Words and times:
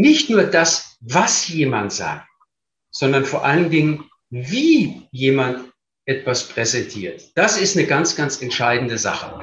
Nicht 0.00 0.30
nur 0.30 0.44
das, 0.44 0.96
was 1.00 1.48
jemand 1.48 1.92
sagt, 1.92 2.28
sondern 2.92 3.24
vor 3.24 3.44
allen 3.44 3.68
Dingen, 3.68 4.04
wie 4.30 5.08
jemand 5.10 5.72
etwas 6.04 6.44
präsentiert. 6.44 7.32
Das 7.34 7.60
ist 7.60 7.76
eine 7.76 7.84
ganz, 7.84 8.14
ganz 8.14 8.40
entscheidende 8.40 8.96
Sache. 8.96 9.42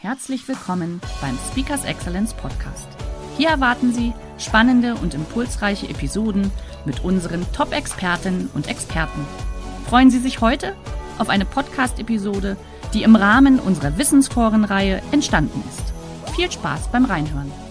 Herzlich 0.00 0.48
willkommen 0.48 1.00
beim 1.20 1.38
Speakers 1.48 1.84
Excellence 1.84 2.34
Podcast. 2.34 2.88
Hier 3.36 3.50
erwarten 3.50 3.92
Sie 3.92 4.12
spannende 4.36 4.96
und 4.96 5.14
impulsreiche 5.14 5.88
Episoden 5.88 6.50
mit 6.84 7.04
unseren 7.04 7.46
Top-Expertinnen 7.52 8.50
und 8.52 8.66
Experten. 8.66 9.24
Freuen 9.88 10.10
Sie 10.10 10.18
sich 10.18 10.40
heute 10.40 10.74
auf 11.20 11.28
eine 11.28 11.44
Podcast-Episode, 11.44 12.56
die 12.92 13.04
im 13.04 13.14
Rahmen 13.14 13.60
unserer 13.60 13.96
Wissensforenreihe 13.96 15.00
entstanden 15.12 15.62
ist. 15.70 16.34
Viel 16.34 16.50
Spaß 16.50 16.90
beim 16.90 17.04
Reinhören. 17.04 17.63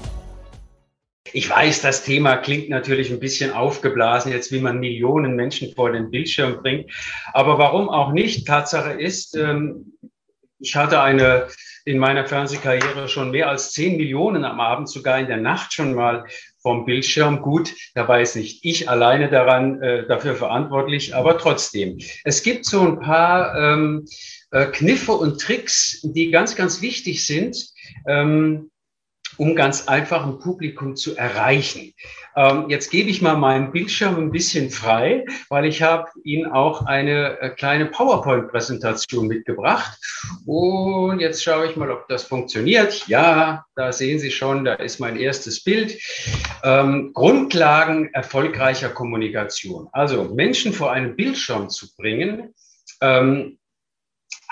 Ich 1.33 1.49
weiß, 1.49 1.81
das 1.81 2.03
Thema 2.03 2.37
klingt 2.37 2.69
natürlich 2.69 3.11
ein 3.11 3.19
bisschen 3.19 3.51
aufgeblasen, 3.51 4.31
jetzt 4.31 4.51
wie 4.51 4.59
man 4.59 4.79
Millionen 4.79 5.35
Menschen 5.35 5.73
vor 5.73 5.91
den 5.91 6.11
Bildschirm 6.11 6.61
bringt. 6.61 6.91
Aber 7.33 7.57
warum 7.57 7.89
auch 7.89 8.11
nicht? 8.11 8.45
Tatsache 8.47 8.93
ist, 8.93 9.35
ähm, 9.35 9.97
ich 10.59 10.75
hatte 10.75 11.01
eine 11.01 11.47
in 11.85 11.97
meiner 11.97 12.25
Fernsehkarriere 12.25 13.09
schon 13.09 13.31
mehr 13.31 13.49
als 13.49 13.73
zehn 13.73 13.97
Millionen 13.97 14.45
am 14.45 14.59
Abend, 14.59 14.89
sogar 14.89 15.19
in 15.19 15.27
der 15.27 15.37
Nacht 15.37 15.73
schon 15.73 15.95
mal 15.95 16.25
vom 16.61 16.85
Bildschirm. 16.85 17.41
Gut, 17.41 17.73
dabei 17.93 18.21
ist 18.21 18.35
nicht 18.35 18.63
ich 18.63 18.87
alleine 18.87 19.29
daran 19.29 19.81
äh, 19.81 20.07
dafür 20.07 20.35
verantwortlich, 20.35 21.13
aber 21.13 21.37
trotzdem. 21.37 21.97
Es 22.23 22.43
gibt 22.43 22.65
so 22.65 22.81
ein 22.81 22.99
paar 22.99 23.55
ähm, 23.57 24.05
äh, 24.51 24.67
Kniffe 24.67 25.13
und 25.13 25.41
Tricks, 25.41 25.99
die 26.03 26.31
ganz, 26.31 26.55
ganz 26.55 26.81
wichtig 26.81 27.25
sind. 27.25 27.57
Ähm, 28.07 28.69
um 29.37 29.55
ganz 29.55 29.87
einfach 29.87 30.25
ein 30.25 30.39
Publikum 30.39 30.95
zu 30.95 31.15
erreichen. 31.15 31.93
Ähm, 32.35 32.65
jetzt 32.69 32.89
gebe 32.89 33.09
ich 33.09 33.21
mal 33.21 33.35
meinen 33.35 33.71
Bildschirm 33.71 34.15
ein 34.17 34.31
bisschen 34.31 34.69
frei, 34.69 35.25
weil 35.49 35.65
ich 35.65 35.81
habe 35.81 36.09
Ihnen 36.23 36.51
auch 36.51 36.85
eine 36.85 37.39
äh, 37.39 37.49
kleine 37.49 37.85
PowerPoint-Präsentation 37.85 39.27
mitgebracht. 39.27 39.97
Und 40.45 41.19
jetzt 41.19 41.43
schaue 41.43 41.67
ich 41.67 41.75
mal, 41.75 41.91
ob 41.91 42.07
das 42.07 42.23
funktioniert. 42.23 43.07
Ja, 43.07 43.65
da 43.75 43.91
sehen 43.91 44.19
Sie 44.19 44.31
schon, 44.31 44.65
da 44.65 44.73
ist 44.73 44.99
mein 44.99 45.17
erstes 45.17 45.63
Bild. 45.63 45.99
Ähm, 46.63 47.11
Grundlagen 47.13 48.09
erfolgreicher 48.13 48.89
Kommunikation. 48.89 49.87
Also 49.91 50.25
Menschen 50.33 50.73
vor 50.73 50.91
einen 50.91 51.15
Bildschirm 51.15 51.69
zu 51.69 51.87
bringen, 51.95 52.53
ähm, 53.01 53.59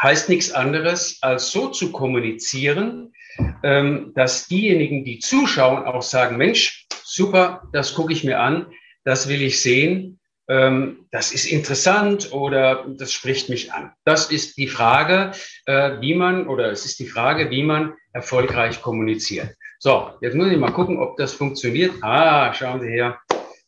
heißt 0.01 0.29
nichts 0.29 0.51
anderes, 0.51 1.17
als 1.21 1.51
so 1.51 1.69
zu 1.69 1.91
kommunizieren, 1.91 3.13
dass 3.63 4.47
diejenigen, 4.47 5.05
die 5.05 5.19
zuschauen, 5.19 5.85
auch 5.85 6.01
sagen, 6.01 6.37
Mensch, 6.37 6.87
super, 7.03 7.63
das 7.73 7.93
gucke 7.93 8.11
ich 8.11 8.23
mir 8.23 8.39
an, 8.39 8.67
das 9.03 9.29
will 9.29 9.41
ich 9.41 9.61
sehen, 9.61 10.19
ähm, 10.51 11.07
das 11.11 11.31
ist 11.31 11.45
interessant 11.45 12.33
oder 12.33 12.85
das 12.97 13.13
spricht 13.13 13.47
mich 13.47 13.71
an. 13.71 13.93
Das 14.03 14.31
ist 14.31 14.57
die 14.57 14.67
Frage, 14.67 15.31
äh, 15.65 16.01
wie 16.01 16.13
man, 16.13 16.47
oder 16.47 16.71
es 16.71 16.85
ist 16.85 16.99
die 16.99 17.07
Frage, 17.07 17.49
wie 17.49 17.63
man 17.63 17.93
erfolgreich 18.11 18.81
kommuniziert. 18.81 19.55
So, 19.79 20.11
jetzt 20.19 20.35
muss 20.35 20.51
ich 20.51 20.57
mal 20.57 20.73
gucken, 20.73 20.99
ob 20.99 21.15
das 21.15 21.33
funktioniert. 21.33 21.93
Ah, 22.01 22.53
schauen 22.53 22.81
Sie 22.81 22.89
her. 22.89 23.19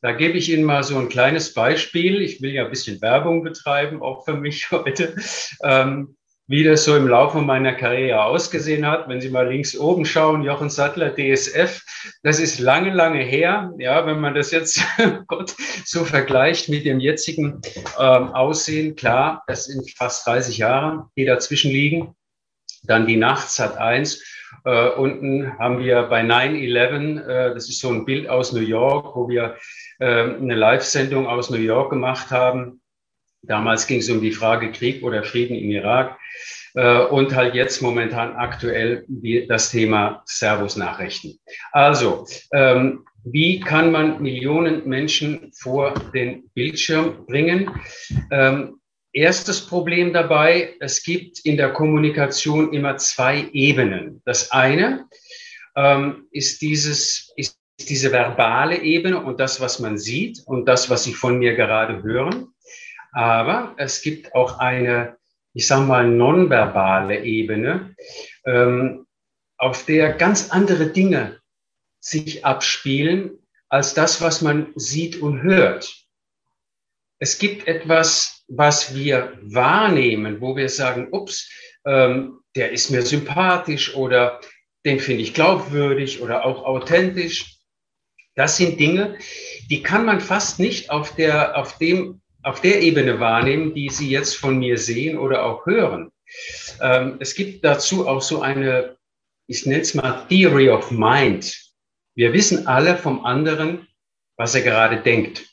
Da 0.02 0.12
gebe 0.12 0.38
ich 0.38 0.52
Ihnen 0.52 0.66
mal 0.66 0.84
so 0.84 0.98
ein 0.98 1.08
kleines 1.08 1.54
Beispiel. 1.54 2.22
Ich 2.22 2.42
will 2.42 2.52
ja 2.52 2.66
ein 2.66 2.70
bisschen 2.70 3.02
Werbung 3.02 3.44
betreiben, 3.44 4.02
auch 4.02 4.26
für 4.26 4.36
mich 4.36 4.70
heute. 4.72 5.16
Ähm, 5.64 6.18
wie 6.48 6.64
das 6.64 6.84
so 6.84 6.96
im 6.96 7.08
Laufe 7.08 7.42
meiner 7.42 7.74
Karriere 7.74 8.24
ausgesehen 8.24 8.86
hat. 8.86 9.08
Wenn 9.08 9.22
Sie 9.22 9.30
mal 9.30 9.48
links 9.48 9.78
oben 9.78 10.06
schauen, 10.06 10.44
Jochen 10.44 10.70
Sattler, 10.70 11.16
DSF, 11.16 11.82
das 12.22 12.40
ist 12.40 12.60
lange, 12.60 12.94
lange 12.94 13.24
her. 13.24 13.72
Ja, 13.78 14.06
wenn 14.06 14.20
man 14.20 14.36
das 14.36 14.52
jetzt 14.52 14.84
Gott, 15.28 15.56
so 15.86 16.04
vergleicht 16.04 16.68
mit 16.68 16.86
dem 16.86 17.00
jetzigen 17.00 17.62
ähm, 17.98 18.30
Aussehen, 18.34 18.96
klar, 18.96 19.44
das 19.48 19.66
sind 19.66 19.90
fast 19.98 20.28
30 20.28 20.58
Jahre, 20.58 21.10
die 21.16 21.26
dazwischen 21.26 21.72
liegen. 21.72 22.14
Dann 22.84 23.08
die 23.08 23.18
Nachts 23.18 23.60
hat 23.60 23.78
eins. 23.78 24.22
Äh, 24.66 24.90
unten 24.90 25.58
haben 25.58 25.80
wir 25.80 26.04
bei 26.04 26.22
9-11, 26.22 27.26
äh, 27.26 27.54
das 27.54 27.70
ist 27.70 27.80
so 27.80 27.90
ein 27.90 28.06
Bild 28.06 28.28
aus 28.30 28.52
New 28.52 28.62
York, 28.62 29.16
wo 29.16 29.30
wir 29.30 29.56
äh, 30.00 30.06
eine 30.06 30.56
Live-Sendung 30.56 31.26
aus 31.28 31.50
New 31.50 31.58
York 31.58 31.90
gemacht 31.90 32.32
haben 32.32 32.82
Damals 33.44 33.88
ging 33.88 34.00
es 34.00 34.10
um 34.10 34.22
die 34.22 34.32
Frage 34.32 34.72
Krieg 34.72 35.04
oder 35.04 35.24
Frieden 35.24 35.56
im 35.56 35.70
Irak 35.70 36.18
äh, 36.76 37.04
und 37.06 37.36
halt 37.36 37.56
jetzt 37.56 37.82
momentan 37.82 38.36
aktuell 38.36 39.06
das 39.48 39.70
Thema 39.70 40.24
Servus-Nachrichten. 40.26 41.40
Also, 41.72 42.26
ähm, 42.54 43.06
wie 43.26 43.60
kann 43.60 43.92
man 43.92 44.22
Millionen 44.22 44.88
Menschen 44.88 45.52
vor 45.54 45.94
den 46.14 46.50
Bildschirm 46.54 47.26
bringen? 47.26 47.72
Ähm, 48.32 48.80
erstes 49.14 49.66
Problem 49.66 50.12
dabei, 50.12 50.74
es 50.80 51.04
gibt 51.04 51.40
in 51.46 51.56
der 51.56 51.72
Kommunikation 51.72 52.74
immer 52.74 52.98
zwei 52.98 53.48
Ebenen. 53.54 54.22
Das 54.26 54.52
eine 54.52 55.06
ähm, 55.76 56.28
ist 56.32 56.62
dieses, 56.62 57.32
ist 57.38 57.58
diese 57.80 58.12
verbale 58.12 58.82
Ebene 58.82 59.22
und 59.22 59.40
das, 59.40 59.62
was 59.62 59.80
man 59.80 59.98
sieht 59.98 60.42
und 60.46 60.66
das, 60.66 60.90
was 60.90 61.04
Sie 61.04 61.14
von 61.14 61.40
mir 61.40 61.56
gerade 61.56 62.04
hören. 62.04 62.53
Aber 63.14 63.76
es 63.78 64.02
gibt 64.02 64.34
auch 64.34 64.60
eine, 64.60 65.18
ich 65.54 65.68
sage 65.68 65.86
mal, 65.86 66.08
nonverbale 66.08 67.24
Ebene, 67.24 67.96
ähm, 68.46 69.06
auf 69.58 69.86
der 69.86 70.14
ganz 70.14 70.50
andere 70.50 70.88
Dinge 70.88 71.40
sich 72.00 72.44
abspielen 72.44 73.40
als 73.70 73.94
das, 73.94 74.22
was 74.22 74.42
man 74.42 74.74
sieht 74.76 75.22
und 75.22 75.42
hört. 75.42 76.04
Es 77.20 77.38
gibt 77.40 77.68
etwas, 77.68 78.44
was 78.48 78.94
wir 78.96 79.38
wahrnehmen, 79.42 80.42
wo 80.42 80.56
wir 80.56 80.68
sagen, 80.68 81.08
ups, 81.12 81.50
ähm, 81.86 82.40
der 82.56 82.72
ist 82.72 82.90
mir 82.90 83.04
sympathisch 83.04 83.96
oder 83.96 84.42
den 84.86 85.00
finde 85.00 85.24
ich 85.24 85.34
glaubwürdig 85.34 86.22
oder 86.22 86.46
auch 86.46 86.66
authentisch. 86.66 87.58
Das 88.36 88.58
sind 88.58 88.80
Dinge, 88.80 89.18
die 89.70 89.84
kann 89.84 90.06
man 90.06 90.20
fast 90.20 90.60
nicht 90.60 90.90
auf, 90.90 91.16
der, 91.16 91.58
auf 91.58 91.78
dem 91.78 92.23
auf 92.44 92.62
der 92.62 92.82
Ebene 92.82 93.20
wahrnehmen, 93.20 93.74
die 93.74 93.90
Sie 93.90 94.10
jetzt 94.10 94.36
von 94.36 94.60
mir 94.60 94.78
sehen 94.78 95.18
oder 95.18 95.44
auch 95.44 95.66
hören. 95.66 96.12
Ähm, 96.82 97.18
es 97.20 97.36
gibt 97.36 97.64
dazu 97.64 98.08
auch 98.08 98.22
so 98.22 98.42
eine, 98.42 98.98
ich 99.48 99.66
nenne 99.66 99.82
es 99.82 99.94
mal 99.94 100.26
Theory 100.30 100.70
of 100.70 100.92
Mind. 100.92 101.56
Wir 102.16 102.34
wissen 102.34 102.68
alle 102.68 102.98
vom 102.98 103.26
anderen, 103.26 103.88
was 104.38 104.56
er 104.56 104.62
gerade 104.62 104.98
denkt. 105.02 105.46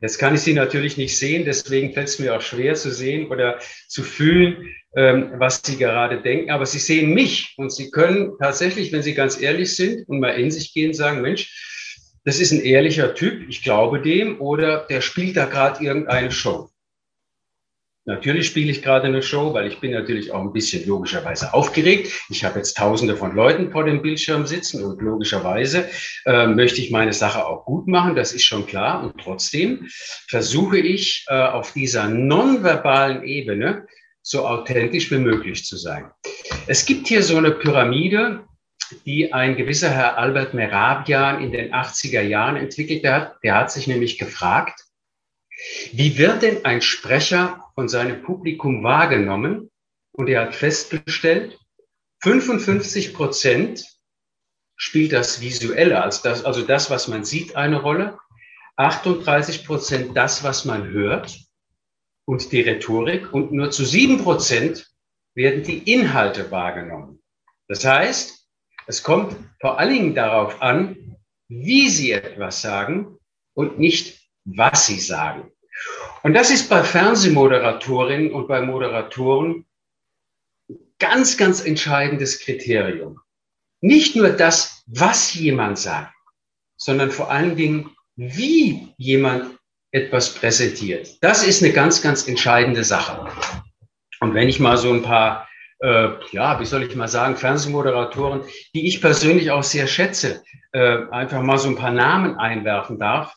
Jetzt 0.00 0.18
kann 0.18 0.34
ich 0.34 0.42
Sie 0.42 0.54
natürlich 0.54 0.96
nicht 0.96 1.16
sehen, 1.16 1.44
deswegen 1.44 1.94
fällt 1.94 2.08
es 2.08 2.18
mir 2.18 2.36
auch 2.36 2.40
schwer 2.42 2.74
zu 2.74 2.90
sehen 2.90 3.28
oder 3.28 3.58
zu 3.88 4.02
fühlen, 4.02 4.68
ähm, 4.96 5.32
was 5.38 5.62
Sie 5.64 5.78
gerade 5.78 6.20
denken. 6.20 6.50
Aber 6.50 6.66
Sie 6.66 6.78
sehen 6.78 7.14
mich 7.14 7.54
und 7.56 7.72
Sie 7.72 7.90
können 7.90 8.32
tatsächlich, 8.38 8.92
wenn 8.92 9.02
Sie 9.02 9.14
ganz 9.14 9.40
ehrlich 9.40 9.74
sind 9.74 10.06
und 10.08 10.20
mal 10.20 10.30
in 10.30 10.50
sich 10.50 10.74
gehen, 10.74 10.92
sagen, 10.92 11.22
Mensch, 11.22 11.73
das 12.24 12.40
ist 12.40 12.52
ein 12.52 12.60
ehrlicher 12.60 13.14
Typ, 13.14 13.48
ich 13.48 13.62
glaube 13.62 14.00
dem, 14.00 14.40
oder 14.40 14.86
der 14.88 15.00
spielt 15.00 15.36
da 15.36 15.44
gerade 15.44 15.84
irgendeine 15.84 16.30
Show. 16.30 16.70
Natürlich 18.06 18.48
spiele 18.48 18.70
ich 18.70 18.82
gerade 18.82 19.06
eine 19.06 19.22
Show, 19.22 19.54
weil 19.54 19.66
ich 19.66 19.80
bin 19.80 19.92
natürlich 19.92 20.30
auch 20.30 20.42
ein 20.42 20.52
bisschen 20.52 20.86
logischerweise 20.86 21.54
aufgeregt. 21.54 22.12
Ich 22.28 22.44
habe 22.44 22.58
jetzt 22.58 22.76
tausende 22.76 23.16
von 23.16 23.34
Leuten 23.34 23.72
vor 23.72 23.84
dem 23.84 24.02
Bildschirm 24.02 24.46
sitzen 24.46 24.84
und 24.84 25.00
logischerweise 25.00 25.88
äh, 26.26 26.46
möchte 26.46 26.82
ich 26.82 26.90
meine 26.90 27.14
Sache 27.14 27.46
auch 27.46 27.64
gut 27.64 27.88
machen, 27.88 28.14
das 28.14 28.34
ist 28.34 28.44
schon 28.44 28.66
klar. 28.66 29.02
Und 29.02 29.18
trotzdem 29.22 29.88
versuche 30.28 30.78
ich 30.78 31.24
äh, 31.28 31.34
auf 31.34 31.72
dieser 31.72 32.08
nonverbalen 32.08 33.24
Ebene 33.24 33.86
so 34.20 34.46
authentisch 34.46 35.10
wie 35.10 35.18
möglich 35.18 35.64
zu 35.64 35.78
sein. 35.78 36.10
Es 36.66 36.84
gibt 36.84 37.08
hier 37.08 37.22
so 37.22 37.38
eine 37.38 37.52
Pyramide, 37.52 38.44
die 39.06 39.32
ein 39.32 39.56
gewisser 39.56 39.90
Herr 39.90 40.18
Albert 40.18 40.54
Merabian 40.54 41.42
in 41.42 41.52
den 41.52 41.72
80er 41.72 42.22
Jahren 42.22 42.56
entwickelt 42.56 43.04
hat. 43.04 43.36
Der 43.42 43.54
hat 43.54 43.70
sich 43.70 43.86
nämlich 43.86 44.18
gefragt, 44.18 44.84
wie 45.92 46.18
wird 46.18 46.42
denn 46.42 46.64
ein 46.64 46.82
Sprecher 46.82 47.64
von 47.74 47.88
seinem 47.88 48.22
Publikum 48.22 48.82
wahrgenommen? 48.82 49.70
Und 50.12 50.28
er 50.28 50.42
hat 50.42 50.54
festgestellt, 50.54 51.58
55 52.22 53.14
Prozent 53.14 53.84
spielt 54.76 55.12
das 55.12 55.40
Visuelle, 55.40 56.02
also 56.02 56.20
das, 56.22 56.44
also 56.44 56.62
das, 56.62 56.90
was 56.90 57.08
man 57.08 57.24
sieht, 57.24 57.56
eine 57.56 57.80
Rolle. 57.80 58.18
38 58.76 59.66
Prozent 59.66 60.16
das, 60.16 60.42
was 60.42 60.64
man 60.64 60.88
hört 60.88 61.38
und 62.24 62.50
die 62.50 62.60
Rhetorik. 62.60 63.32
Und 63.32 63.52
nur 63.52 63.70
zu 63.70 63.84
sieben 63.84 64.22
Prozent 64.22 64.88
werden 65.34 65.62
die 65.62 65.92
Inhalte 65.92 66.50
wahrgenommen. 66.50 67.22
Das 67.68 67.84
heißt, 67.84 68.43
es 68.86 69.02
kommt 69.02 69.36
vor 69.60 69.78
allen 69.78 69.92
Dingen 69.92 70.14
darauf 70.14 70.60
an, 70.62 71.16
wie 71.48 71.88
Sie 71.88 72.12
etwas 72.12 72.60
sagen 72.60 73.18
und 73.54 73.78
nicht, 73.78 74.20
was 74.44 74.86
Sie 74.86 74.98
sagen. 74.98 75.50
Und 76.22 76.34
das 76.34 76.50
ist 76.50 76.68
bei 76.68 76.82
Fernsehmoderatorinnen 76.82 78.32
und 78.32 78.48
bei 78.48 78.60
Moderatoren 78.60 79.66
ganz, 80.98 81.36
ganz 81.36 81.64
entscheidendes 81.64 82.40
Kriterium. 82.40 83.20
Nicht 83.80 84.16
nur 84.16 84.30
das, 84.30 84.82
was 84.86 85.34
jemand 85.34 85.78
sagt, 85.78 86.14
sondern 86.76 87.10
vor 87.10 87.30
allen 87.30 87.56
Dingen, 87.56 87.90
wie 88.16 88.94
jemand 88.96 89.58
etwas 89.90 90.34
präsentiert. 90.34 91.22
Das 91.22 91.46
ist 91.46 91.62
eine 91.62 91.72
ganz, 91.72 92.02
ganz 92.02 92.26
entscheidende 92.26 92.84
Sache. 92.84 93.28
Und 94.20 94.34
wenn 94.34 94.48
ich 94.48 94.60
mal 94.60 94.76
so 94.76 94.92
ein 94.92 95.02
paar, 95.02 95.48
äh, 95.84 96.08
ja, 96.32 96.58
wie 96.60 96.64
soll 96.64 96.82
ich 96.82 96.96
mal 96.96 97.08
sagen, 97.08 97.36
Fernsehmoderatoren, 97.36 98.42
die 98.74 98.88
ich 98.88 99.02
persönlich 99.02 99.50
auch 99.50 99.62
sehr 99.62 99.86
schätze, 99.86 100.42
äh, 100.72 101.02
einfach 101.10 101.42
mal 101.42 101.58
so 101.58 101.68
ein 101.68 101.76
paar 101.76 101.90
Namen 101.90 102.38
einwerfen 102.38 102.98
darf. 102.98 103.34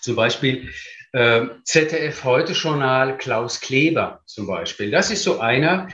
Zum 0.00 0.16
Beispiel 0.16 0.68
äh, 1.12 1.46
ZDF 1.62 2.24
Heute 2.24 2.52
Journal 2.52 3.16
Klaus 3.16 3.60
Kleber 3.60 4.22
zum 4.26 4.48
Beispiel. 4.48 4.90
Das 4.90 5.12
ist 5.12 5.22
so 5.22 5.38
einer, 5.38 5.88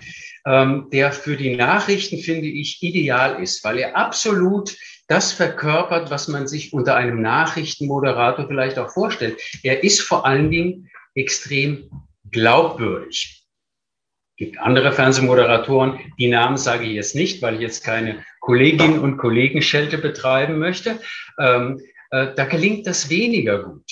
ähm, 0.46 0.88
der 0.90 1.12
für 1.12 1.36
die 1.36 1.54
Nachrichten, 1.54 2.18
finde 2.18 2.46
ich, 2.46 2.82
ideal 2.82 3.42
ist, 3.42 3.62
weil 3.62 3.78
er 3.78 3.94
absolut 3.94 4.74
das 5.06 5.32
verkörpert, 5.32 6.10
was 6.10 6.28
man 6.28 6.48
sich 6.48 6.72
unter 6.72 6.96
einem 6.96 7.20
Nachrichtenmoderator 7.20 8.48
vielleicht 8.48 8.78
auch 8.78 8.90
vorstellt. 8.90 9.38
Er 9.62 9.84
ist 9.84 10.00
vor 10.00 10.24
allen 10.24 10.50
Dingen 10.50 10.88
extrem 11.14 11.90
glaubwürdig. 12.30 13.37
Gibt 14.38 14.58
andere 14.60 14.92
Fernsehmoderatoren, 14.92 15.98
die 16.16 16.28
Namen 16.28 16.56
sage 16.56 16.84
ich 16.84 16.92
jetzt 16.92 17.16
nicht, 17.16 17.42
weil 17.42 17.56
ich 17.56 17.60
jetzt 17.60 17.84
keine 17.84 18.24
Kolleginnen 18.38 19.00
und 19.00 19.16
Kollegen 19.16 19.60
Schelte 19.62 19.98
betreiben 19.98 20.60
möchte. 20.60 21.00
Ähm, 21.40 21.80
äh, 22.10 22.28
da 22.36 22.44
gelingt 22.44 22.86
das 22.86 23.10
weniger 23.10 23.64
gut. 23.64 23.82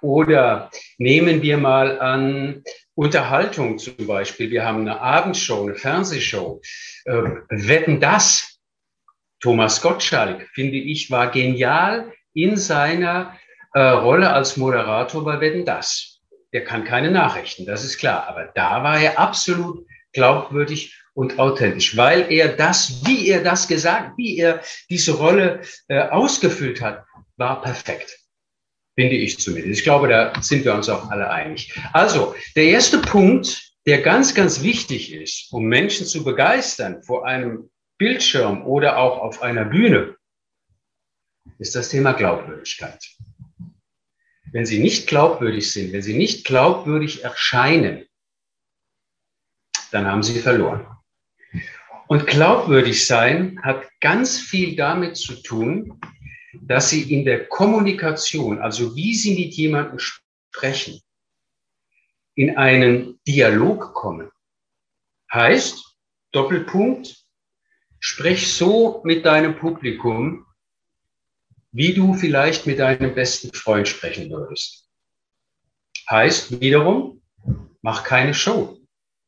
Oder 0.00 0.70
nehmen 0.98 1.42
wir 1.42 1.58
mal 1.58 2.00
an 2.00 2.64
Unterhaltung 2.96 3.78
zum 3.78 4.06
Beispiel. 4.06 4.50
Wir 4.50 4.64
haben 4.64 4.80
eine 4.80 5.00
Abendshow, 5.00 5.62
eine 5.62 5.76
Fernsehshow. 5.76 6.60
Äh, 7.04 7.22
wetten 7.48 8.00
das? 8.00 8.58
Thomas 9.40 9.80
Gottschalk, 9.80 10.48
finde 10.54 10.78
ich, 10.78 11.10
war 11.10 11.30
genial 11.30 12.12
in 12.34 12.56
seiner 12.56 13.38
äh, 13.74 13.80
Rolle 13.80 14.32
als 14.32 14.56
Moderator 14.56 15.24
bei 15.24 15.40
Wetten 15.40 15.64
das. 15.64 16.15
Der 16.52 16.64
kann 16.64 16.84
keine 16.84 17.10
Nachrichten, 17.10 17.66
das 17.66 17.84
ist 17.84 17.98
klar. 17.98 18.28
Aber 18.28 18.46
da 18.54 18.82
war 18.82 19.00
er 19.00 19.18
absolut 19.18 19.86
glaubwürdig 20.12 20.96
und 21.14 21.38
authentisch, 21.38 21.96
weil 21.96 22.30
er 22.30 22.48
das, 22.48 23.04
wie 23.06 23.28
er 23.28 23.42
das 23.42 23.68
gesagt, 23.68 24.16
wie 24.16 24.38
er 24.38 24.62
diese 24.90 25.12
Rolle 25.12 25.62
äh, 25.88 26.00
ausgefüllt 26.00 26.80
hat, 26.80 27.04
war 27.36 27.62
perfekt. 27.62 28.18
Finde 28.98 29.16
ich 29.16 29.38
zumindest. 29.38 29.78
Ich 29.78 29.84
glaube, 29.84 30.08
da 30.08 30.32
sind 30.40 30.64
wir 30.64 30.74
uns 30.74 30.88
auch 30.88 31.10
alle 31.10 31.30
einig. 31.30 31.78
Also, 31.92 32.34
der 32.54 32.64
erste 32.64 32.98
Punkt, 32.98 33.72
der 33.86 34.00
ganz, 34.00 34.34
ganz 34.34 34.62
wichtig 34.62 35.12
ist, 35.12 35.52
um 35.52 35.64
Menschen 35.64 36.06
zu 36.06 36.24
begeistern 36.24 37.02
vor 37.02 37.26
einem 37.26 37.70
Bildschirm 37.98 38.66
oder 38.66 38.98
auch 38.98 39.18
auf 39.18 39.42
einer 39.42 39.64
Bühne, 39.64 40.16
ist 41.58 41.74
das 41.74 41.88
Thema 41.88 42.12
Glaubwürdigkeit. 42.12 43.02
Wenn 44.52 44.66
Sie 44.66 44.78
nicht 44.78 45.06
glaubwürdig 45.06 45.70
sind, 45.70 45.92
wenn 45.92 46.02
Sie 46.02 46.16
nicht 46.16 46.44
glaubwürdig 46.44 47.24
erscheinen, 47.24 48.06
dann 49.90 50.06
haben 50.06 50.22
Sie 50.22 50.40
verloren. 50.40 50.86
Und 52.08 52.26
glaubwürdig 52.26 53.06
sein 53.06 53.60
hat 53.62 53.88
ganz 54.00 54.38
viel 54.38 54.76
damit 54.76 55.16
zu 55.16 55.34
tun, 55.42 56.00
dass 56.62 56.90
sie 56.90 57.12
in 57.12 57.24
der 57.24 57.46
Kommunikation, 57.46 58.60
also 58.60 58.94
wie 58.94 59.14
sie 59.14 59.34
mit 59.34 59.54
jemandem 59.54 59.98
sprechen, 59.98 61.00
in 62.34 62.56
einen 62.56 63.20
Dialog 63.26 63.92
kommen. 63.94 64.30
Heißt, 65.32 65.96
Doppelpunkt, 66.32 67.24
sprich 67.98 68.52
so 68.52 69.00
mit 69.04 69.24
deinem 69.24 69.58
Publikum, 69.58 70.45
wie 71.76 71.92
du 71.92 72.14
vielleicht 72.14 72.66
mit 72.66 72.78
deinem 72.78 73.14
besten 73.14 73.52
Freund 73.52 73.86
sprechen 73.86 74.30
würdest. 74.30 74.88
Heißt 76.10 76.60
wiederum, 76.60 77.20
mach 77.82 78.02
keine 78.02 78.32
Show. 78.32 78.78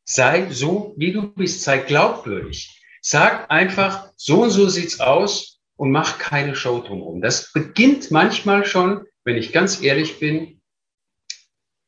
Sei 0.05 0.51
so, 0.51 0.95
wie 0.97 1.13
du 1.13 1.29
bist, 1.35 1.63
sei 1.63 1.79
glaubwürdig. 1.79 2.83
Sag 3.03 3.51
einfach, 3.51 4.11
so 4.17 4.43
und 4.43 4.51
so 4.51 4.69
sieht's 4.69 4.99
aus, 4.99 5.59
und 5.77 5.93
mach 5.93 6.19
keine 6.19 6.57
Show 6.57 6.81
drumherum. 6.81 7.21
Das 7.21 7.53
beginnt 7.53 8.11
manchmal 8.11 8.67
schon, 8.67 9.07
wenn 9.25 9.37
ich 9.37 9.53
ganz 9.53 9.81
ehrlich 9.81 10.19
bin, 10.19 10.61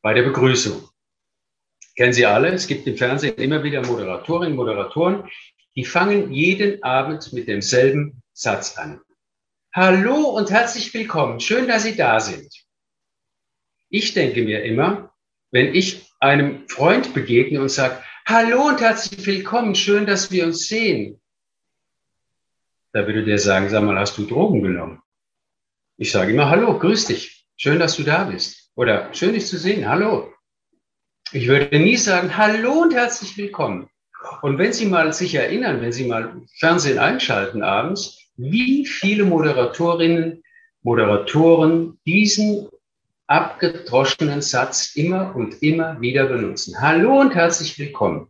bei 0.01 0.13
der 0.13 0.23
Begrüßung. 0.23 0.87
Kennen 1.97 2.13
Sie 2.13 2.25
alle? 2.25 2.49
Es 2.49 2.67
gibt 2.67 2.87
im 2.87 2.97
Fernsehen 2.97 3.35
immer 3.35 3.63
wieder 3.63 3.85
Moderatorinnen, 3.85 4.55
Moderatoren, 4.55 5.29
die 5.75 5.83
fangen 5.83 6.31
jeden 6.31 6.81
Abend 6.83 7.33
mit 7.33 7.47
demselben 7.47 8.23
Satz 8.33 8.77
an. 8.77 9.01
Hallo 9.73 10.31
und 10.31 10.51
herzlich 10.51 10.93
willkommen. 10.93 11.39
Schön, 11.39 11.69
dass 11.69 11.83
Sie 11.83 11.95
da 11.95 12.19
sind. 12.19 12.51
Ich 13.89 14.13
denke 14.13 14.41
mir 14.41 14.63
immer, 14.63 15.13
wenn 15.51 15.73
ich 15.73 16.11
einem 16.19 16.67
Freund 16.67 17.13
begegne 17.13 17.61
und 17.61 17.69
sage, 17.69 18.03
Hallo 18.25 18.67
und 18.67 18.81
herzlich 18.81 19.25
willkommen, 19.25 19.73
schön, 19.75 20.05
dass 20.05 20.29
wir 20.29 20.45
uns 20.45 20.67
sehen, 20.67 21.21
da 22.91 23.07
würde 23.07 23.23
der 23.23 23.39
sagen, 23.39 23.69
sag 23.69 23.83
mal, 23.83 23.97
hast 23.97 24.17
du 24.17 24.25
Drogen 24.25 24.61
genommen? 24.61 25.01
Ich 25.95 26.11
sage 26.11 26.33
immer, 26.33 26.49
hallo, 26.49 26.77
grüß 26.77 27.05
dich. 27.05 27.47
Schön, 27.55 27.79
dass 27.79 27.95
du 27.95 28.03
da 28.03 28.25
bist. 28.25 28.71
Oder 28.75 29.13
schön, 29.13 29.33
dich 29.33 29.47
zu 29.47 29.57
sehen. 29.57 29.87
Hallo. 29.87 30.33
Ich 31.31 31.47
würde 31.47 31.79
nie 31.79 31.95
sagen, 31.95 32.35
hallo 32.35 32.81
und 32.81 32.93
herzlich 32.93 33.37
willkommen. 33.37 33.89
Und 34.41 34.57
wenn 34.57 34.73
Sie 34.73 34.85
mal 34.85 35.13
sich 35.13 35.33
erinnern, 35.33 35.81
wenn 35.81 35.93
Sie 35.93 36.07
mal 36.07 36.41
Fernsehen 36.59 36.99
einschalten 36.99 37.63
abends, 37.63 38.20
wie 38.41 38.85
viele 38.85 39.23
Moderatorinnen, 39.23 40.43
Moderatoren 40.81 41.99
diesen 42.07 42.69
abgedroschenen 43.27 44.41
Satz 44.41 44.95
immer 44.95 45.35
und 45.35 45.61
immer 45.61 46.01
wieder 46.01 46.25
benutzen. 46.25 46.81
Hallo 46.81 47.19
und 47.19 47.35
herzlich 47.35 47.77
willkommen. 47.77 48.29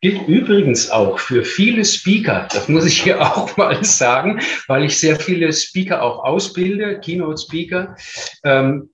Gilt 0.00 0.26
übrigens 0.26 0.90
auch 0.90 1.18
für 1.18 1.44
viele 1.44 1.84
Speaker, 1.84 2.48
das 2.50 2.68
muss 2.68 2.84
ich 2.84 3.02
hier 3.02 3.20
auch 3.36 3.56
mal 3.56 3.84
sagen, 3.84 4.40
weil 4.66 4.84
ich 4.84 4.98
sehr 4.98 5.20
viele 5.20 5.52
Speaker 5.52 6.02
auch 6.02 6.24
ausbilde, 6.24 6.98
Keynote-Speaker. 7.00 7.96
Ähm, 8.42 8.90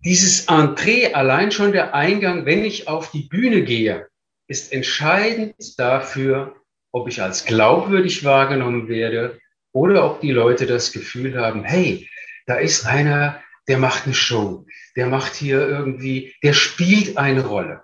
dieses 0.00 0.46
Entree, 0.46 1.12
allein 1.12 1.52
schon 1.52 1.72
der 1.72 1.94
Eingang, 1.94 2.44
wenn 2.44 2.64
ich 2.64 2.88
auf 2.88 3.10
die 3.12 3.28
Bühne 3.28 3.62
gehe, 3.62 4.08
ist 4.48 4.72
entscheidend 4.72 5.54
dafür, 5.78 6.56
ob 6.94 7.08
ich 7.08 7.20
als 7.20 7.44
glaubwürdig 7.44 8.24
wahrgenommen 8.24 8.86
werde 8.88 9.40
oder 9.72 10.08
ob 10.08 10.20
die 10.20 10.30
Leute 10.30 10.64
das 10.64 10.92
Gefühl 10.92 11.36
haben, 11.36 11.64
hey, 11.64 12.08
da 12.46 12.54
ist 12.54 12.86
einer, 12.86 13.42
der 13.66 13.78
macht 13.78 14.04
eine 14.04 14.14
Show, 14.14 14.64
der 14.94 15.08
macht 15.08 15.34
hier 15.34 15.66
irgendwie, 15.66 16.32
der 16.44 16.52
spielt 16.52 17.18
eine 17.18 17.44
Rolle. 17.44 17.82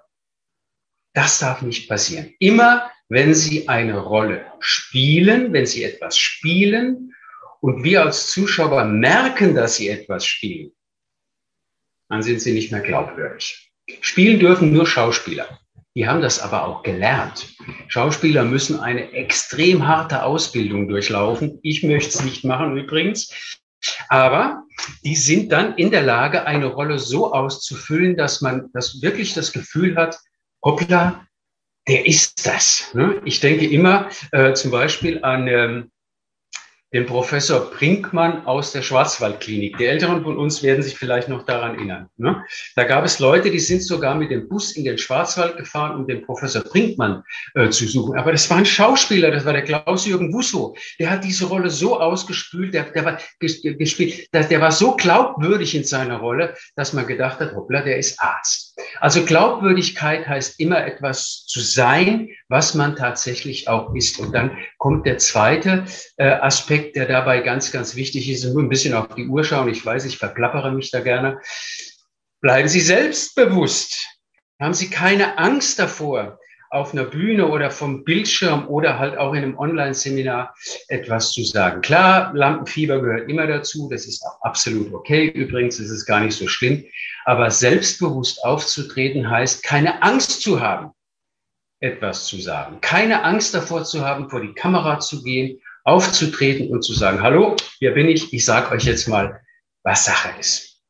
Das 1.13 1.41
darf 1.41 1.61
nicht 1.63 1.89
passieren. 1.89 2.33
Immer 2.39 2.89
wenn 3.09 3.35
Sie 3.35 3.69
eine 3.69 3.99
Rolle 3.99 4.47
spielen, 4.61 5.53
wenn 5.53 5.67
Sie 5.67 5.83
etwas 5.83 6.17
spielen 6.17 7.13
und 7.61 7.83
wir 7.83 8.03
als 8.03 8.31
Zuschauer 8.31 8.85
merken, 8.85 9.57
dass 9.57 9.75
Sie 9.75 9.89
etwas 9.89 10.25
spielen, 10.25 10.71
dann 12.09 12.23
sind 12.23 12.41
Sie 12.41 12.53
nicht 12.53 12.71
mehr 12.71 12.81
glaubwürdig. 12.81 13.73
Spielen 14.01 14.39
dürfen 14.39 14.73
nur 14.73 14.87
Schauspieler. 14.87 15.60
Die 15.97 16.07
haben 16.07 16.21
das 16.21 16.39
aber 16.39 16.67
auch 16.67 16.83
gelernt. 16.83 17.49
Schauspieler 17.89 18.45
müssen 18.45 18.79
eine 18.79 19.13
extrem 19.13 19.89
harte 19.89 20.23
Ausbildung 20.23 20.89
durchlaufen. 20.89 21.59
Ich 21.63 21.83
möchte 21.83 22.11
es 22.11 22.25
nicht 22.25 22.45
machen 22.45 22.77
übrigens. 22.77 23.59
Aber 24.09 24.63
die 25.05 25.17
sind 25.17 25.51
dann 25.53 25.75
in 25.77 25.91
der 25.91 26.03
Lage, 26.03 26.47
eine 26.47 26.67
Rolle 26.67 26.99
so 26.99 27.33
auszufüllen, 27.33 28.17
dass 28.17 28.41
man 28.41 28.71
das 28.73 29.03
wirklich 29.03 29.35
das 29.35 29.53
Gefühl 29.53 29.97
hat, 29.97 30.19
hoppla, 30.65 31.27
der 31.89 32.07
ist 32.07 32.47
das. 32.47 32.91
Ne? 32.95 33.21
Ich 33.25 33.41
denke 33.41 33.67
immer 33.67 34.09
äh, 34.33 34.53
zum 34.53 34.71
Beispiel 34.71 35.25
an, 35.25 35.49
ähm, 35.49 35.91
den 36.93 37.07
Professor 37.07 37.71
Brinkmann 37.71 38.45
aus 38.47 38.73
der 38.73 38.83
Schwarzwaldklinik. 38.83 39.79
Die 39.79 39.87
Älteren 39.87 40.23
von 40.25 40.37
uns 40.37 40.63
werden 40.63 40.83
sich 40.83 40.97
vielleicht 40.97 41.29
noch 41.29 41.45
daran 41.45 41.77
erinnern. 41.77 42.09
Ne? 42.17 42.43
Da 42.75 42.85
gab 42.85 43.05
es 43.05 43.21
Leute, 43.21 43.51
die 43.51 43.61
sind 43.61 43.83
sogar 43.83 44.17
mit 44.17 44.31
dem 44.31 44.49
Bus 44.49 44.73
in 44.73 44.85
den 44.85 44.99
Schwarzwald 44.99 45.57
gefahren, 45.57 45.97
um 45.97 46.07
den 46.07 46.23
Professor 46.23 46.63
Brinkmann 46.63 47.23
äh, 47.55 47.71
zu 47.71 47.87
suchen. 47.87 48.19
Aber 48.19 48.33
das 48.33 48.51
war 48.51 48.59
ein 48.59 48.67
Schauspieler, 48.67 49.31
das 49.31 49.45
war 49.45 49.53
der 49.53 49.63
Klaus-Jürgen 49.63 50.33
Wusso. 50.33 50.75
Der 50.99 51.11
hat 51.11 51.23
diese 51.23 51.47
Rolle 51.47 51.71
so 51.71 52.01
ausgespült, 52.01 52.75
der, 52.75 52.91
der 52.91 53.05
war 53.05 53.19
gespielt, 53.39 54.29
der, 54.33 54.45
der 54.45 54.61
war 54.61 54.73
so 54.73 54.97
glaubwürdig 54.97 55.75
in 55.75 55.85
seiner 55.85 56.19
Rolle, 56.19 56.55
dass 56.75 56.93
man 56.93 57.07
gedacht 57.07 57.39
hat, 57.39 57.55
hoppla, 57.55 57.83
der 57.83 57.99
ist 57.99 58.21
Arzt. 58.21 58.70
Also 59.01 59.25
Glaubwürdigkeit 59.25 60.27
heißt 60.27 60.59
immer 60.59 60.85
etwas 60.85 61.45
zu 61.47 61.61
sein, 61.61 62.29
was 62.49 62.75
man 62.75 62.97
tatsächlich 62.97 63.69
auch 63.69 63.95
ist. 63.95 64.19
Und 64.19 64.33
dann 64.33 64.59
kommt 64.79 65.07
der 65.07 65.19
zweite 65.19 65.85
äh, 66.17 66.31
Aspekt, 66.31 66.97
der 66.97 67.07
dabei 67.07 67.41
ganz, 67.41 67.71
ganz 67.71 67.95
wichtig 67.95 68.29
ist, 68.29 68.45
nur 68.45 68.63
ein 68.63 68.69
bisschen 68.69 68.95
auf 68.95 69.15
die 69.15 69.29
Uhr 69.29 69.45
schauen. 69.45 69.69
Ich 69.69 69.87
weiß, 69.87 70.05
ich 70.07 70.19
verklappere 70.19 70.73
mich 70.73 70.91
da 70.91 71.01
gerne. 71.01 71.39
Bleiben 72.41 72.69
Sie 72.69 72.81
selbstbewusst. 72.81 74.07
Haben 74.61 74.75
Sie 74.75 74.91
keine 74.91 75.39
Angst 75.39 75.79
davor, 75.79 76.40
auf 76.71 76.93
einer 76.93 77.05
Bühne 77.05 77.49
oder 77.49 77.71
vom 77.71 78.05
Bildschirm 78.05 78.69
oder 78.69 78.99
halt 78.99 79.19
auch 79.19 79.33
in 79.35 79.43
einem 79.43 79.59
Online-Seminar 79.59 80.55
etwas 80.87 81.33
zu 81.33 81.43
sagen. 81.43 81.81
Klar, 81.81 82.33
Lampenfieber 82.33 83.01
gehört 83.03 83.29
immer 83.29 83.49
dazu. 83.49 83.89
Das 83.91 84.07
ist 84.07 84.25
auch 84.25 84.41
absolut 84.43 84.93
okay. 84.95 85.27
Übrigens 85.27 85.81
ist 85.81 85.91
es 85.91 86.07
gar 86.07 86.21
nicht 86.21 86.37
so 86.37 86.47
schlimm. 86.47 86.85
Aber 87.25 87.51
selbstbewusst 87.51 88.45
aufzutreten 88.45 89.29
heißt, 89.29 89.65
keine 89.65 90.03
Angst 90.03 90.43
zu 90.43 90.61
haben, 90.61 90.93
etwas 91.81 92.27
zu 92.27 92.41
sagen. 92.41 92.81
Keine 92.81 93.25
Angst 93.25 93.53
davor 93.53 93.85
zu 93.85 94.07
haben, 94.07 94.31
vor 94.31 94.41
die 94.41 94.55
Kamera 94.55 95.01
zu 95.01 95.25
gehen, 95.25 95.61
aufzutreten 95.83 96.71
und 96.71 96.83
zu 96.83 96.95
sagen, 96.95 97.21
hallo, 97.21 97.57
hier 97.81 97.95
bin 97.95 98.09
ich. 98.09 98.33
Ich 98.33 98.45
sage 98.45 98.71
euch 98.71 98.85
jetzt 98.85 99.09
mal, 99.09 99.41
was 99.83 100.05
Sache 100.05 100.39
ist. 100.39 100.81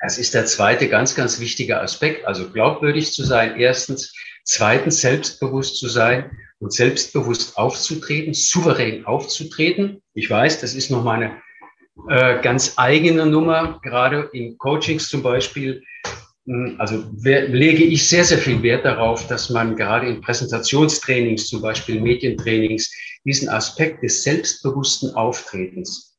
Das 0.00 0.16
ist 0.16 0.32
der 0.32 0.46
zweite 0.46 0.88
ganz, 0.88 1.14
ganz 1.14 1.38
wichtige 1.38 1.80
Aspekt. 1.80 2.24
Also 2.26 2.50
glaubwürdig 2.50 3.12
zu 3.12 3.24
sein. 3.24 3.60
Erstens. 3.60 4.14
Zweitens, 4.44 5.00
selbstbewusst 5.00 5.78
zu 5.78 5.88
sein 5.88 6.30
und 6.58 6.72
selbstbewusst 6.72 7.56
aufzutreten, 7.56 8.34
souverän 8.34 9.04
aufzutreten. 9.06 10.02
Ich 10.14 10.28
weiß, 10.28 10.60
das 10.60 10.74
ist 10.74 10.90
noch 10.90 11.04
meine 11.04 11.40
äh, 12.08 12.40
ganz 12.42 12.74
eigene 12.76 13.26
Nummer, 13.26 13.80
gerade 13.82 14.30
in 14.32 14.58
Coachings 14.58 15.08
zum 15.08 15.22
Beispiel. 15.22 15.82
Hm, 16.46 16.76
also 16.78 17.04
lege 17.20 17.84
ich 17.84 18.08
sehr, 18.08 18.24
sehr 18.24 18.38
viel 18.38 18.62
Wert 18.62 18.84
darauf, 18.84 19.26
dass 19.28 19.50
man 19.50 19.76
gerade 19.76 20.08
in 20.08 20.20
Präsentationstrainings, 20.20 21.48
zum 21.48 21.62
Beispiel 21.62 22.00
Medientrainings, 22.00 22.92
diesen 23.24 23.48
Aspekt 23.48 24.02
des 24.02 24.22
selbstbewussten 24.22 25.14
Auftretens 25.14 26.12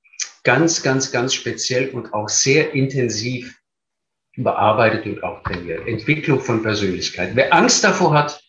ganz, 0.43 0.83
ganz, 0.83 1.11
ganz 1.11 1.33
speziell 1.33 1.89
und 1.89 2.13
auch 2.13 2.29
sehr 2.29 2.73
intensiv 2.73 3.57
bearbeitet 4.35 5.05
und 5.05 5.23
auch 5.23 5.43
trainiert. 5.43 5.87
Entwicklung 5.87 6.39
von 6.39 6.63
Persönlichkeit. 6.63 7.35
Wer 7.35 7.53
Angst 7.53 7.83
davor 7.83 8.13
hat, 8.13 8.41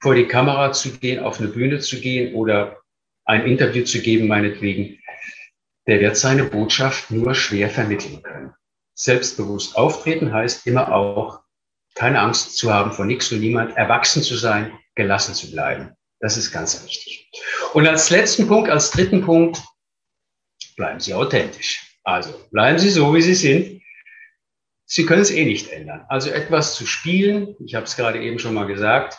vor 0.00 0.14
die 0.14 0.26
Kamera 0.26 0.72
zu 0.72 0.98
gehen, 0.98 1.22
auf 1.22 1.38
eine 1.38 1.48
Bühne 1.48 1.78
zu 1.80 2.00
gehen 2.00 2.34
oder 2.34 2.80
ein 3.24 3.46
Interview 3.46 3.84
zu 3.84 4.00
geben, 4.00 4.26
meinetwegen, 4.26 4.98
der 5.86 6.00
wird 6.00 6.16
seine 6.16 6.44
Botschaft 6.44 7.10
nur 7.10 7.34
schwer 7.34 7.68
vermitteln 7.68 8.22
können. 8.22 8.54
Selbstbewusst 8.94 9.76
auftreten 9.76 10.32
heißt 10.32 10.66
immer 10.66 10.92
auch, 10.92 11.40
keine 11.94 12.20
Angst 12.20 12.56
zu 12.56 12.72
haben 12.72 12.92
vor 12.92 13.04
nichts 13.04 13.30
und 13.32 13.40
niemand, 13.40 13.76
erwachsen 13.76 14.22
zu 14.22 14.36
sein, 14.36 14.72
gelassen 14.94 15.34
zu 15.34 15.50
bleiben. 15.50 15.94
Das 16.20 16.36
ist 16.36 16.52
ganz 16.52 16.82
wichtig. 16.84 17.30
Und 17.74 17.86
als 17.86 18.10
letzten 18.10 18.46
Punkt, 18.46 18.70
als 18.70 18.90
dritten 18.90 19.22
Punkt, 19.22 19.60
bleiben 20.76 21.00
Sie 21.00 21.14
authentisch. 21.14 21.98
Also 22.04 22.32
bleiben 22.50 22.78
Sie 22.78 22.90
so, 22.90 23.14
wie 23.14 23.22
Sie 23.22 23.34
sind. 23.34 23.81
Sie 24.94 25.06
können 25.06 25.22
es 25.22 25.30
eh 25.30 25.46
nicht 25.46 25.72
ändern. 25.72 26.04
Also 26.10 26.28
etwas 26.28 26.74
zu 26.74 26.84
spielen, 26.84 27.56
ich 27.64 27.74
habe 27.74 27.86
es 27.86 27.96
gerade 27.96 28.22
eben 28.22 28.38
schon 28.38 28.52
mal 28.52 28.66
gesagt, 28.66 29.16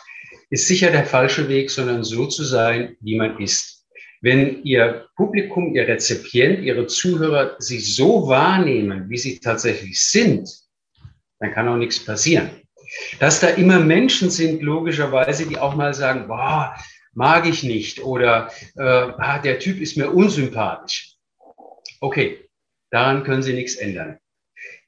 ist 0.48 0.68
sicher 0.68 0.92
der 0.92 1.04
falsche 1.04 1.48
Weg, 1.48 1.68
sondern 1.68 2.04
so 2.04 2.26
zu 2.26 2.44
sein, 2.44 2.96
wie 3.00 3.16
man 3.16 3.40
ist. 3.40 3.84
Wenn 4.20 4.62
Ihr 4.62 5.08
Publikum, 5.16 5.74
Ihr 5.74 5.88
Rezipient, 5.88 6.62
Ihre 6.62 6.86
Zuhörer 6.86 7.56
Sie 7.58 7.80
so 7.80 8.28
wahrnehmen, 8.28 9.10
wie 9.10 9.18
Sie 9.18 9.40
tatsächlich 9.40 10.00
sind, 10.00 10.48
dann 11.40 11.52
kann 11.52 11.66
auch 11.66 11.76
nichts 11.76 11.98
passieren. 11.98 12.50
Dass 13.18 13.40
da 13.40 13.48
immer 13.48 13.80
Menschen 13.80 14.30
sind, 14.30 14.62
logischerweise, 14.62 15.44
die 15.44 15.58
auch 15.58 15.74
mal 15.74 15.92
sagen, 15.92 16.28
boah, 16.28 16.76
mag 17.14 17.48
ich 17.48 17.64
nicht 17.64 18.00
oder 18.00 18.48
äh, 18.76 18.80
ah, 18.80 19.40
der 19.40 19.58
Typ 19.58 19.80
ist 19.80 19.96
mir 19.96 20.08
unsympathisch. 20.08 21.16
Okay, 22.00 22.48
daran 22.92 23.24
können 23.24 23.42
Sie 23.42 23.54
nichts 23.54 23.74
ändern. 23.74 24.20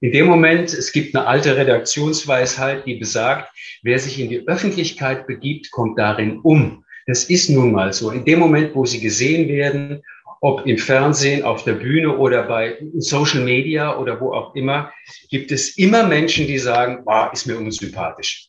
In 0.00 0.12
dem 0.12 0.26
Moment, 0.26 0.75
es 0.75 0.93
gibt 0.93 1.17
eine 1.17 1.26
alte 1.26 1.57
Redaktionsweisheit, 1.57 2.87
die 2.87 2.97
besagt, 2.97 3.50
wer 3.83 3.99
sich 3.99 4.21
in 4.21 4.29
die 4.29 4.47
Öffentlichkeit 4.47 5.26
begibt, 5.26 5.71
kommt 5.71 5.99
darin 5.99 6.41
um. 6.41 6.85
Das 7.07 7.25
ist 7.25 7.49
nun 7.49 7.73
mal 7.73 7.93
so. 7.93 8.11
In 8.11 8.25
dem 8.25 8.38
Moment, 8.38 8.75
wo 8.75 8.85
sie 8.85 9.00
gesehen 9.00 9.49
werden, 9.49 10.03
ob 10.41 10.67
im 10.67 10.76
Fernsehen, 10.76 11.45
auf 11.45 11.65
der 11.65 11.75
Bühne 11.75 12.17
oder 12.19 12.43
bei 12.43 12.79
Social 12.99 13.43
Media 13.43 13.99
oder 13.99 14.21
wo 14.21 14.33
auch 14.33 14.55
immer, 14.55 14.93
gibt 15.31 15.50
es 15.50 15.79
immer 15.79 16.07
Menschen, 16.07 16.47
die 16.47 16.59
sagen, 16.59 17.05
boah, 17.05 17.31
ist 17.33 17.47
mir 17.47 17.57
unsympathisch. 17.57 18.49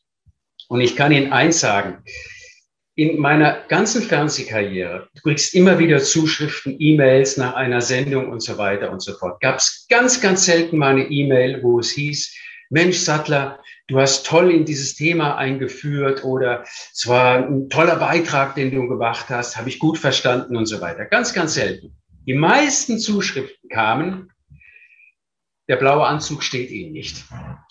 Und 0.68 0.82
ich 0.82 0.96
kann 0.98 1.14
Ihnen 1.14 1.32
eins 1.32 1.62
sagen, 1.62 2.04
in 2.98 3.20
meiner 3.20 3.62
ganzen 3.68 4.02
Fernsehkarriere, 4.02 5.08
du 5.14 5.22
kriegst 5.22 5.54
immer 5.54 5.78
wieder 5.78 6.00
Zuschriften, 6.00 6.78
E-Mails 6.80 7.38
nach 7.38 7.54
einer 7.54 7.80
Sendung 7.80 8.32
und 8.32 8.42
so 8.42 8.58
weiter 8.58 8.92
und 8.92 9.04
so 9.04 9.14
fort. 9.14 9.40
Gab 9.40 9.58
es 9.58 9.86
ganz, 9.88 10.20
ganz 10.20 10.46
selten 10.46 10.80
mal 10.80 10.94
eine 10.94 11.06
E-Mail, 11.06 11.62
wo 11.62 11.80
es 11.80 11.92
hieß, 11.92 12.36
Mensch, 12.72 12.98
Sattler, 12.98 13.60
du 13.88 14.00
hast 14.00 14.26
toll 14.26 14.50
in 14.50 14.66
dieses 14.66 14.96
Thema 14.96 15.38
eingeführt 15.38 16.24
oder 16.24 16.64
es 16.64 17.08
war 17.08 17.48
ein 17.48 17.70
toller 17.70 17.98
Beitrag, 17.98 18.56
den 18.56 18.72
du 18.72 18.88
gemacht 18.88 19.28
hast, 19.30 19.58
habe 19.58 19.70
ich 19.70 19.78
gut 19.78 20.00
verstanden 20.00 20.58
und 20.58 20.66
so 20.66 20.82
weiter. 20.82 21.06
Ganz, 21.06 21.34
ganz 21.34 21.54
selten. 21.54 21.96
Die 22.26 22.34
meisten 22.34 22.98
Zuschriften 22.98 23.70
kamen, 23.70 24.32
der 25.70 25.76
blaue 25.76 26.08
Anzug 26.08 26.42
steht 26.42 26.72
Ihnen 26.72 26.94
nicht 26.94 27.26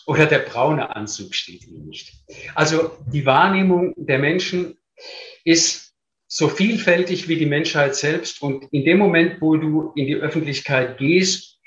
oder 0.06 0.26
der 0.26 0.38
braune 0.38 0.94
Anzug 0.94 1.34
steht 1.34 1.66
Ihnen 1.66 1.88
nicht. 1.88 2.12
Also 2.54 2.92
die 3.12 3.26
Wahrnehmung 3.26 3.92
der 3.96 4.20
Menschen 4.20 4.78
ist 5.44 5.94
so 6.28 6.48
vielfältig 6.48 7.28
wie 7.28 7.36
die 7.36 7.46
Menschheit 7.46 7.94
selbst. 7.94 8.42
Und 8.42 8.64
in 8.72 8.84
dem 8.84 8.98
Moment, 8.98 9.40
wo 9.40 9.56
du 9.56 9.92
in 9.94 10.06
die 10.06 10.16
Öffentlichkeit 10.16 10.98
gehst, 10.98 11.58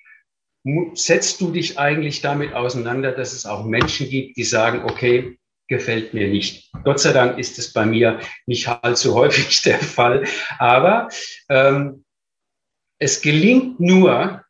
setzt 0.94 1.40
du 1.40 1.52
dich 1.52 1.80
eigentlich 1.80 2.22
damit 2.22 2.54
auseinander, 2.54 3.12
dass 3.12 3.34
es 3.34 3.46
auch 3.46 3.66
Menschen 3.66 4.10
gibt, 4.10 4.38
die 4.38 4.44
sagen, 4.44 4.84
okay, 4.84 5.38
gefällt 5.68 6.14
mir 6.14 6.28
nicht. 6.28 6.72
Gott 6.84 7.00
sei 7.00 7.14
Dank 7.14 7.38
ist 7.38 7.58
es 7.60 7.72
bei 7.72 7.86
mir 7.86 8.20
nicht 8.46 8.68
allzu 8.68 9.16
häufig 9.16 9.62
der 9.62 9.80
Fall. 9.80 10.26
Aber 10.58 11.10
ähm, 11.48 12.04
es 13.00 13.22
gelingt 13.22 13.80
nur, 13.80 14.44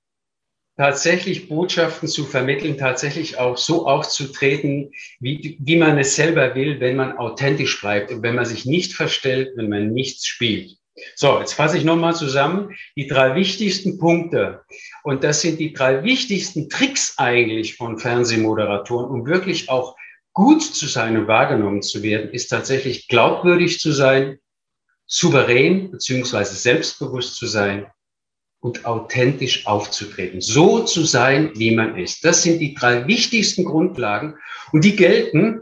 tatsächlich 0.80 1.50
Botschaften 1.50 2.08
zu 2.08 2.24
vermitteln, 2.24 2.78
tatsächlich 2.78 3.38
auch 3.38 3.58
so 3.58 3.86
aufzutreten, 3.86 4.94
wie, 5.20 5.58
wie 5.60 5.76
man 5.76 5.98
es 5.98 6.16
selber 6.16 6.56
will, 6.56 6.80
wenn 6.80 6.96
man 6.96 7.18
authentisch 7.18 7.82
bleibt 7.82 8.14
und 8.14 8.24
wenn 8.24 8.36
man 8.36 8.46
sich 8.46 8.66
nicht 8.66 8.94
verstellt, 8.94 9.58
wenn 9.58 9.68
man 9.68 9.92
nichts 9.92 10.26
spielt. 10.26 10.78
So, 11.18 11.38
jetzt 11.38 11.52
fasse 11.52 11.78
ich 11.78 11.84
nochmal 11.84 12.16
zusammen 12.16 12.78
die 12.96 13.08
drei 13.08 13.36
wichtigsten 13.36 14.00
Punkte. 14.00 14.62
Und 15.04 15.26
das 15.26 15.42
sind 15.42 15.60
die 15.60 15.74
drei 15.74 16.06
wichtigsten 16.06 16.70
Tricks 16.70 17.16
eigentlich 17.18 17.76
von 17.76 18.00
Fernsehmoderatoren, 18.00 19.12
um 19.12 19.26
wirklich 19.26 19.68
auch 19.68 19.98
gut 20.32 20.64
zu 20.64 20.88
sein 20.88 21.18
und 21.18 21.28
wahrgenommen 21.28 21.82
zu 21.82 22.04
werden, 22.04 22.30
ist 22.32 22.48
tatsächlich 22.48 23.10
glaubwürdig 23.10 23.80
zu 23.80 23.92
sein, 23.92 24.40
souverän 25.08 25.92
beziehungsweise 25.92 26.56
selbstbewusst 26.56 27.36
zu 27.36 27.48
sein 27.48 27.88
und 28.62 28.86
authentisch 28.86 29.68
aufzutreten. 29.68 30.42
So 30.42 30.80
zu 30.80 31.04
sein, 31.04 31.52
wie 31.56 31.76
man 31.76 31.98
ist. 31.98 32.26
Das 32.26 32.44
sind 32.44 32.60
die 32.60 32.74
drei 32.74 33.08
wichtigsten 33.08 33.64
Grundlagen. 33.64 34.36
Und 34.72 34.84
die 34.84 34.96
gelten, 34.96 35.62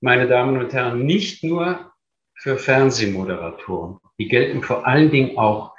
meine 0.00 0.26
Damen 0.26 0.58
und 0.58 0.72
Herren, 0.72 1.04
nicht 1.04 1.44
nur 1.44 1.92
für 2.34 2.58
Fernsehmoderatoren. 2.58 3.98
Die 4.18 4.28
gelten 4.28 4.62
vor 4.62 4.86
allen 4.86 5.10
Dingen 5.10 5.38
auch 5.38 5.71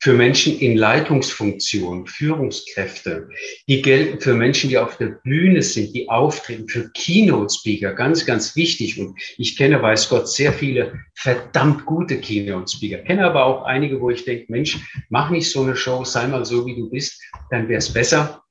für 0.00 0.12
Menschen 0.12 0.58
in 0.58 0.76
Leitungsfunktion, 0.76 2.06
Führungskräfte. 2.06 3.28
Die 3.66 3.82
gelten 3.82 4.20
für 4.20 4.34
Menschen, 4.34 4.70
die 4.70 4.78
auf 4.78 4.96
der 4.96 5.18
Bühne 5.24 5.60
sind, 5.62 5.94
die 5.94 6.08
auftreten, 6.08 6.68
für 6.68 6.90
Keynote-Speaker, 6.92 7.94
ganz, 7.94 8.24
ganz 8.24 8.54
wichtig. 8.54 9.00
Und 9.00 9.18
ich 9.38 9.56
kenne, 9.56 9.82
weiß 9.82 10.08
Gott, 10.08 10.28
sehr 10.28 10.52
viele 10.52 11.00
verdammt 11.14 11.84
gute 11.84 12.20
Keynote-Speaker. 12.20 12.98
Kenne 12.98 13.26
aber 13.26 13.44
auch 13.44 13.64
einige, 13.64 14.00
wo 14.00 14.10
ich 14.10 14.24
denke, 14.24 14.46
Mensch, 14.48 14.78
mach 15.08 15.30
nicht 15.30 15.50
so 15.50 15.62
eine 15.62 15.74
Show, 15.74 16.04
sei 16.04 16.28
mal 16.28 16.44
so, 16.44 16.64
wie 16.64 16.76
du 16.76 16.88
bist, 16.88 17.20
dann 17.50 17.68
wäre 17.68 17.78
es 17.78 17.92
besser. 17.92 18.44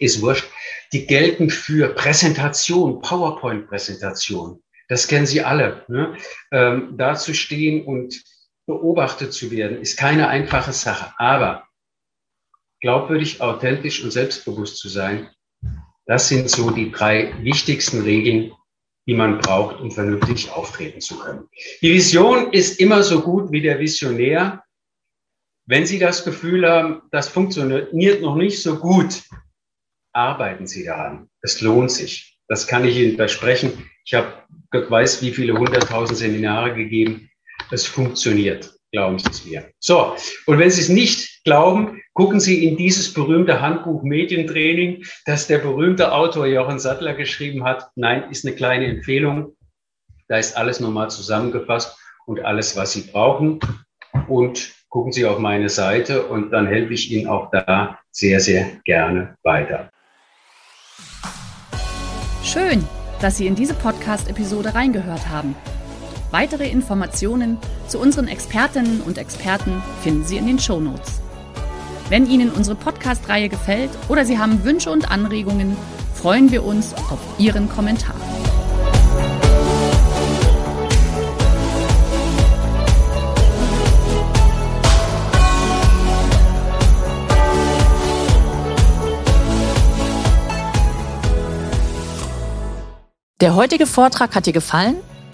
Ist 0.00 0.20
wurscht. 0.20 0.44
Die 0.92 1.06
gelten 1.06 1.48
für 1.48 1.94
Präsentation, 1.94 3.00
PowerPoint-Präsentation. 3.00 4.60
Das 4.88 5.08
kennen 5.08 5.24
Sie 5.24 5.40
alle. 5.40 5.84
Ne? 5.88 6.14
Ähm, 6.52 6.94
da 6.98 7.14
zu 7.14 7.32
stehen 7.32 7.84
und 7.86 8.22
beobachtet 8.66 9.32
zu 9.32 9.50
werden, 9.50 9.80
ist 9.80 9.96
keine 9.96 10.28
einfache 10.28 10.72
Sache. 10.72 11.12
Aber 11.18 11.66
glaubwürdig, 12.80 13.40
authentisch 13.40 14.04
und 14.04 14.10
selbstbewusst 14.10 14.78
zu 14.78 14.88
sein. 14.88 15.30
Das 16.06 16.28
sind 16.28 16.50
so 16.50 16.70
die 16.70 16.90
drei 16.90 17.32
wichtigsten 17.42 18.02
Regeln, 18.02 18.52
die 19.06 19.14
man 19.14 19.38
braucht, 19.38 19.80
um 19.80 19.90
vernünftig 19.90 20.50
auftreten 20.50 21.00
zu 21.00 21.18
können. 21.18 21.48
Die 21.80 21.92
Vision 21.92 22.52
ist 22.52 22.80
immer 22.80 23.02
so 23.02 23.22
gut 23.22 23.50
wie 23.50 23.62
der 23.62 23.78
Visionär. 23.78 24.62
Wenn 25.66 25.86
Sie 25.86 25.98
das 25.98 26.24
Gefühl 26.24 26.68
haben, 26.68 27.02
das 27.10 27.28
funktioniert 27.28 28.20
noch 28.20 28.36
nicht 28.36 28.62
so 28.62 28.78
gut, 28.78 29.22
arbeiten 30.12 30.66
Sie 30.66 30.84
daran. 30.84 31.30
Es 31.40 31.62
lohnt 31.62 31.90
sich. 31.90 32.38
Das 32.48 32.66
kann 32.66 32.84
ich 32.84 32.98
Ihnen 32.98 33.16
versprechen. 33.16 33.90
Ich 34.04 34.12
habe, 34.12 34.44
Gott 34.70 34.90
weiß, 34.90 35.22
wie 35.22 35.32
viele 35.32 35.54
hunderttausend 35.54 36.18
Seminare 36.18 36.74
gegeben. 36.74 37.30
Es 37.70 37.86
funktioniert. 37.86 38.72
Glauben 38.92 39.18
Sie 39.18 39.28
es 39.30 39.44
mir. 39.44 39.70
So, 39.80 40.14
und 40.46 40.58
wenn 40.58 40.70
Sie 40.70 40.80
es 40.80 40.88
nicht 40.88 41.42
glauben, 41.44 42.00
gucken 42.12 42.38
Sie 42.38 42.64
in 42.64 42.76
dieses 42.76 43.12
berühmte 43.12 43.60
Handbuch 43.60 44.04
Medientraining, 44.04 45.04
das 45.26 45.48
der 45.48 45.58
berühmte 45.58 46.12
Autor 46.12 46.46
Jochen 46.46 46.78
Sattler 46.78 47.14
geschrieben 47.14 47.64
hat. 47.64 47.88
Nein, 47.96 48.30
ist 48.30 48.46
eine 48.46 48.54
kleine 48.54 48.86
Empfehlung. 48.86 49.56
Da 50.28 50.38
ist 50.38 50.56
alles 50.56 50.78
nochmal 50.78 51.10
zusammengefasst 51.10 51.98
und 52.26 52.40
alles, 52.44 52.76
was 52.76 52.92
Sie 52.92 53.02
brauchen. 53.02 53.58
Und 54.28 54.72
gucken 54.88 55.10
Sie 55.10 55.26
auf 55.26 55.38
meine 55.40 55.68
Seite 55.68 56.26
und 56.26 56.52
dann 56.52 56.68
helfe 56.68 56.94
ich 56.94 57.10
Ihnen 57.10 57.26
auch 57.26 57.50
da 57.50 57.98
sehr, 58.12 58.38
sehr 58.38 58.80
gerne 58.84 59.36
weiter. 59.42 59.90
Schön, 62.44 62.86
dass 63.20 63.38
Sie 63.38 63.48
in 63.48 63.56
diese 63.56 63.74
Podcast-Episode 63.74 64.72
reingehört 64.74 65.28
haben. 65.28 65.56
Weitere 66.34 66.68
Informationen 66.68 67.58
zu 67.86 68.00
unseren 68.00 68.26
Expertinnen 68.26 69.02
und 69.02 69.18
Experten 69.18 69.80
finden 70.02 70.24
Sie 70.24 70.36
in 70.36 70.48
den 70.48 70.58
Show 70.58 70.80
Notes. 70.80 71.20
Wenn 72.08 72.26
Ihnen 72.26 72.50
unsere 72.50 72.74
Podcast-Reihe 72.74 73.48
gefällt 73.48 73.90
oder 74.08 74.24
Sie 74.24 74.36
haben 74.36 74.64
Wünsche 74.64 74.90
und 74.90 75.12
Anregungen, 75.12 75.76
freuen 76.12 76.50
wir 76.50 76.64
uns 76.64 76.92
auf 76.92 77.20
Ihren 77.38 77.68
Kommentar. 77.68 78.16
Der 93.40 93.54
heutige 93.54 93.86
Vortrag 93.86 94.34
hat 94.34 94.46
dir 94.46 94.52
gefallen? 94.52 94.96